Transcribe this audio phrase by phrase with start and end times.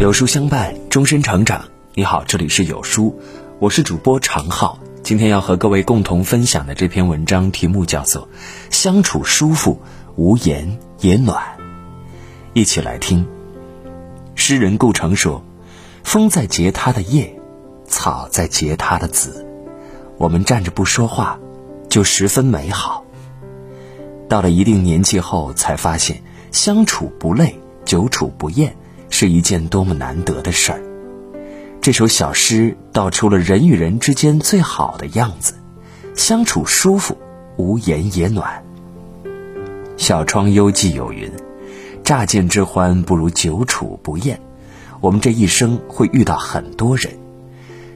[0.00, 1.66] 有书相伴，终身成长。
[1.92, 3.20] 你好，这里是有书，
[3.58, 4.78] 我是主播常浩。
[5.02, 8.22] 今天要和各位共同分享的这篇文章题目叫做
[8.70, 9.78] 《相处舒服，
[10.16, 11.36] 无言也暖》。
[12.54, 13.28] 一起来听。
[14.36, 15.44] 诗人顾城说
[16.02, 17.38] ：“风在结它的叶，
[17.86, 19.46] 草在结它的籽。
[20.16, 21.38] 我们站着不说话，
[21.90, 23.04] 就十分美好。
[24.30, 26.22] 到了一定年纪后，才发现
[26.52, 28.74] 相处不累，久处不厌。”
[29.10, 30.80] 是一件多么难得的事儿。
[31.82, 35.54] 这首小诗道出了人与人之间最好的样子，
[36.14, 37.16] 相处舒服，
[37.56, 38.64] 无言也暖。
[39.96, 41.30] 小窗幽寂有云
[42.04, 44.40] ：“乍见之欢，不如久处不厌。”
[45.00, 47.14] 我们这一生会遇到很多人，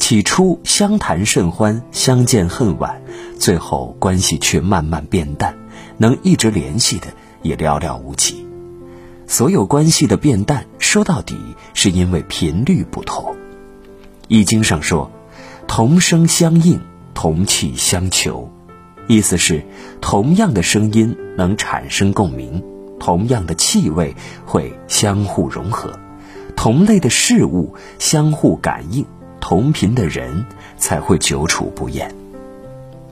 [0.00, 3.00] 起初相谈甚欢，相见恨晚，
[3.38, 5.56] 最后关系却慢慢变淡，
[5.96, 7.06] 能一直联系的
[7.42, 8.47] 也寥寥无几。
[9.28, 11.36] 所有关系的变淡，说到底
[11.74, 13.36] 是因为频率不同。
[14.26, 15.10] 易经上说
[15.68, 16.80] ：“同声相应，
[17.12, 18.50] 同气相求。”
[19.06, 19.62] 意思是，
[20.00, 22.64] 同样的声音能产生共鸣，
[22.98, 25.92] 同样的气味会相互融合，
[26.56, 29.04] 同类的事物相互感应，
[29.40, 30.46] 同频的人
[30.78, 32.14] 才会久处不厌。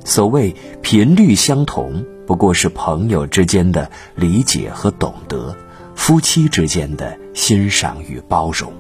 [0.03, 5.55] 所谓频率相同，不过是朋友之间的理解和懂得。
[5.97, 8.73] 夫妻之间的欣赏与包容，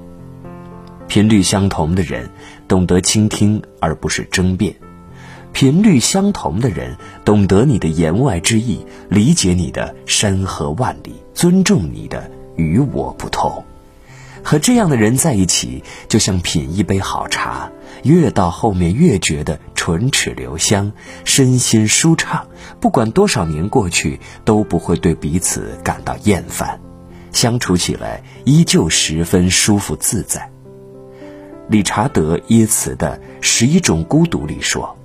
[1.09, 2.31] 频率相同的人
[2.69, 4.77] 懂得倾听而不是争辩，
[5.53, 13.65] 频率相同的人懂得你的言外之意，理解你的山河万里，尊重你的与我不同。
[14.45, 17.73] 和这样的人在一起，就像品一杯好茶，
[18.05, 20.93] 越到后面越觉得唇齿留香，
[21.25, 22.47] 身心舒畅。
[22.79, 26.79] 不管多少年过去，都不会对彼此感到厌烦。
[27.37, 30.51] 相处起来依旧十分舒服自在。
[31.69, 34.97] 理查德耶茨的《十一种孤独》里说：“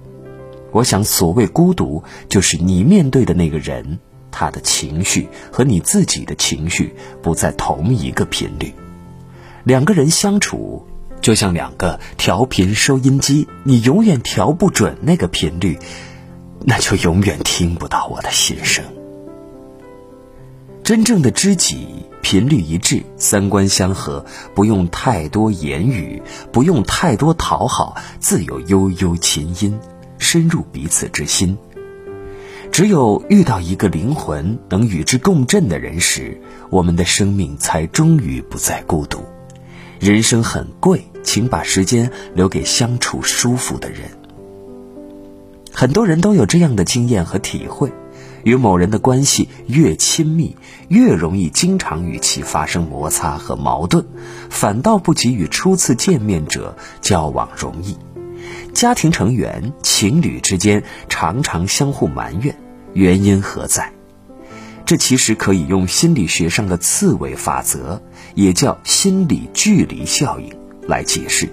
[0.72, 4.00] 我想，所谓孤独，就是你面对的那个人，
[4.32, 8.74] 他的情绪和你自己的情绪不在同一个频率。
[9.66, 10.88] 两个人相处，
[11.20, 15.78] 就像两个调频收音机，你永远调不准那个频率，
[16.62, 18.86] 那就永远听不到我的心声。
[20.84, 21.88] 真正的知己。”
[22.22, 26.22] 频率一致，三观相合，不用太多言语，
[26.52, 29.78] 不用太多讨好，自有悠悠琴音，
[30.20, 31.58] 深入彼此之心。
[32.72, 39.26] 只有遇到一个灵魂能与之共振的人时，我们的生命才终于不再孤独。
[40.00, 44.04] 人生很贵，请把时间留给相处舒服的人。
[45.74, 47.92] 很多人都有这样的经验和体会。
[48.44, 50.56] 与某人的关系越亲密，
[50.88, 54.06] 越容易经常与其发生摩擦和矛盾，
[54.50, 57.98] 反倒不及与初次见面者交往容易。
[58.74, 62.56] 家庭成员、情侣之间常常相互埋怨，
[62.94, 63.92] 原因何在？
[64.86, 68.02] 这其实可以用心理学上的刺猬法则，
[68.36, 70.54] 也叫心理距离效应
[70.88, 71.50] 来解释。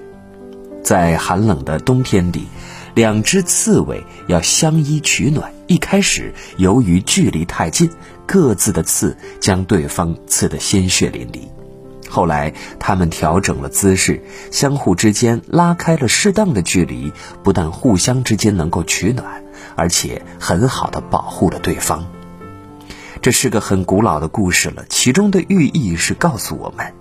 [0.82, 2.46] 在寒冷的冬天里。
[2.98, 7.88] 两只刺猬要相依取暖，一开始由于距离太近，
[8.26, 11.42] 各自的刺将对方刺得鲜血淋漓。
[12.08, 14.20] 后来他们调整了姿势，
[14.50, 17.12] 相互之间拉开了适当的距离，
[17.44, 19.44] 不但互相之间能够取暖，
[19.76, 22.04] 而且很好的保护了对方。
[23.22, 26.94] 这是个很古老的故事了，其中的寓意是告诉我们，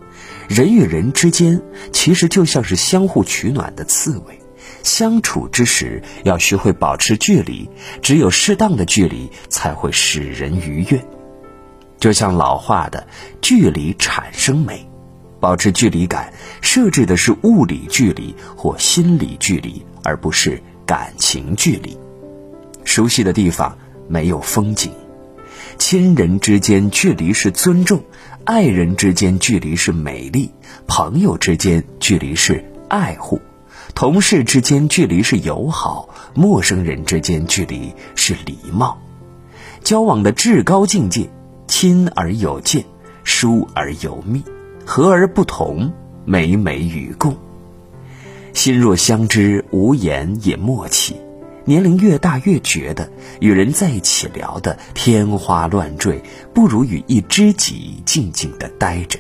[0.48, 1.60] 人与人之间
[1.92, 4.37] 其实就像是相互取暖的刺猬。
[4.88, 7.70] 相处之时要学会保持距离，
[8.02, 11.06] 只有适当的距离才会使人愉悦。
[12.00, 13.06] 就像老话的
[13.42, 14.90] “距离产生美”，
[15.42, 16.32] 保持距离感
[16.62, 21.98] 设置的是物理距离或心理距离，而不是感情距离。
[22.86, 23.78] 熟悉的地方
[24.08, 24.94] 没有风景，
[25.78, 28.02] 亲人之间距离是尊重，
[28.46, 30.50] 爱人之间距离是美丽，
[30.88, 33.42] 朋友之间距离是爱护。
[33.98, 39.00] 同事之间距离是友好，陌生人之间距离是礼貌。
[39.84, 41.32] 交往的至高境界，
[41.66, 42.86] 亲而有见，
[43.24, 44.44] 疏而有密，
[44.86, 45.92] 和而不同，
[46.26, 47.36] 美美与共。
[48.54, 51.16] 心若相知，无言也默契。
[51.66, 53.10] 年龄越大，越觉得
[53.40, 56.22] 与人在一起聊的天花乱坠，
[56.54, 59.18] 不如与一知己静静的待着。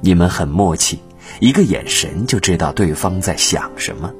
[0.00, 1.00] 你们很默契。
[1.38, 4.12] 一个眼神就知道对方在想什么，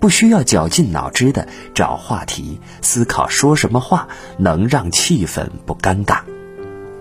[0.00, 4.08] 不需要绞尽脑汁的找话题，思考说什么话
[4.38, 6.20] 能让气氛不尴尬。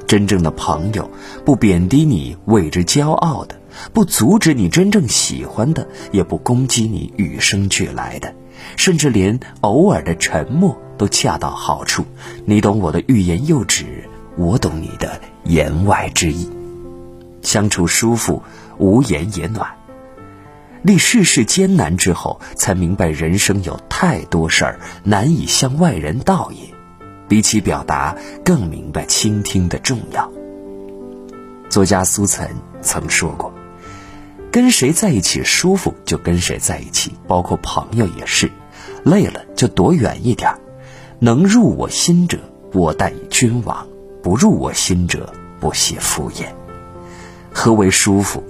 [0.05, 1.09] 真正的朋友
[1.43, 3.55] 不贬低你为之骄傲的，
[3.93, 8.35] 不阻止你真正喜欢的，也不攻击你与生俱来的，
[8.75, 12.05] 甚至连偶尔的沉默都恰到好处。
[12.45, 14.07] 你懂我的欲言又止，
[14.37, 16.47] 我懂你的言外之意，
[17.43, 18.41] 相处舒服，
[18.77, 19.75] 无言也暖。
[20.81, 26.73] 历世事艰难之后，才明白人生有太多事儿难以向外人道也。
[27.29, 30.29] 比起表达，更明白倾听的重要。
[31.69, 32.49] 作家苏岑
[32.81, 33.53] 曾说过
[34.51, 38.51] ：“跟谁在一起舒服，就跟谁在一起，包括朋友也是。
[39.03, 40.53] 累了就躲远一点。
[41.19, 42.37] 能入我心者，
[42.73, 43.87] 我待君王；
[44.21, 46.47] 不入我心者，不屑敷衍。
[47.53, 48.43] 何为舒服？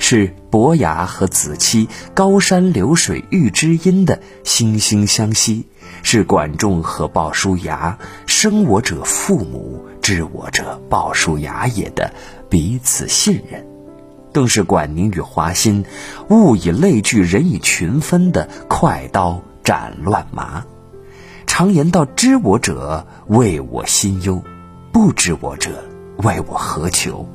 [0.00, 5.66] 是伯牙和子期，高山流水遇知音的惺惺相惜。”
[6.02, 12.12] 是管仲和鲍叔牙生我者父母，知我者鲍叔牙也的
[12.48, 13.66] 彼此信任，
[14.32, 15.84] 更是管宁与华歆
[16.30, 20.64] 物以类聚，人以群分的快刀斩乱麻。
[21.46, 24.42] 常言道：“知我者为我心忧，
[24.92, 25.84] 不知我者
[26.18, 27.28] 为我何求。”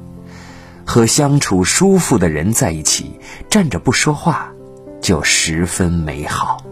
[0.85, 3.19] 和相处舒服的人在一起，
[3.49, 4.51] 站着不说话，
[5.01, 6.63] 就十分美好。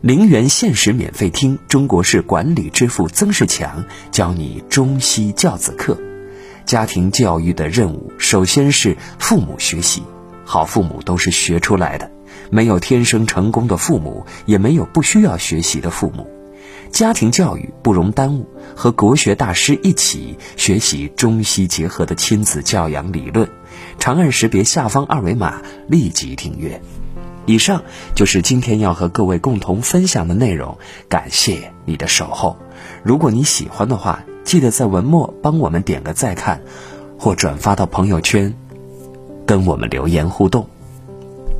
[0.00, 5.96] 零元限时免费听中国式管理之父曾仕强教你中西教子课。
[6.64, 10.02] 家庭教育的任务，首先是父母学习。
[10.44, 12.10] 好父母都是学出来的，
[12.50, 16.28] 没有天生成功的父母，也没有不需要学习的父母。
[16.92, 18.46] 家庭教育不容耽误，
[18.76, 23.48] 和国学大师一起学习中西结合的亲子教养理论。
[23.98, 26.80] 长按识别下方二维码，立即订阅。
[27.46, 27.82] 以上
[28.14, 30.76] 就是今天要和各位共同分享的内容，
[31.08, 32.58] 感谢你的守候。
[33.02, 36.60] 如果你喜欢的话，记得在文末帮我们点个再看，
[37.18, 38.54] 或转发到朋友圈，
[39.46, 40.68] 跟我们留言互动。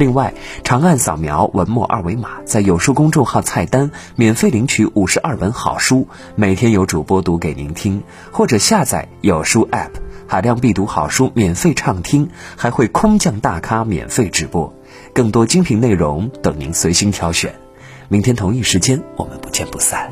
[0.03, 0.35] 另外，
[0.65, 8.03] 长按扫描文末二维码，在有书公众号菜单免费领取五十二本好书，每天有主播读给您听，
[8.33, 9.93] 或者下载有书 App，
[10.27, 14.75] 海量必读好书免费畅听，还会空降大咖免费直播。
[15.15, 17.55] 更多精品内容等您随心挑选，
[18.09, 20.11] 明天同一时间我们不见不散。